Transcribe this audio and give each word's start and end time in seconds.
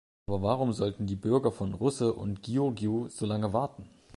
Aber 0.25 0.41
warum 0.41 0.73
sollten 0.73 1.05
die 1.05 1.15
Bürger 1.15 1.51
von 1.51 1.75
Russe 1.75 2.11
und 2.11 2.41
Giurgiu 2.41 3.07
so 3.09 3.27
lange 3.27 3.53
warten? 3.53 3.87